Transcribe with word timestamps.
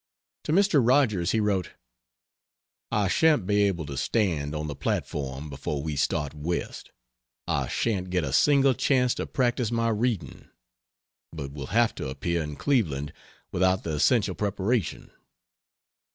To 0.45 0.51
Mr. 0.51 0.81
Rogers 0.83 1.29
he 1.29 1.39
wrote: 1.39 1.73
"I 2.91 3.07
sha'n't 3.07 3.45
be 3.45 3.61
able 3.61 3.85
to 3.85 3.95
stand 3.95 4.55
on 4.55 4.65
the 4.65 4.75
platform 4.75 5.47
before 5.47 5.83
we 5.83 5.95
start 5.95 6.33
west. 6.33 6.89
I 7.47 7.67
sha'n't 7.67 8.09
get 8.09 8.23
a 8.23 8.33
single 8.33 8.73
chance 8.73 9.13
to 9.13 9.27
practice 9.27 9.69
my 9.69 9.89
reading; 9.89 10.49
but 11.31 11.51
will 11.51 11.67
have 11.67 11.93
to 12.01 12.09
appear 12.09 12.41
in 12.41 12.55
Cleveland 12.55 13.13
without 13.51 13.83
the 13.83 13.91
essential 13.91 14.33
preparation. 14.33 15.11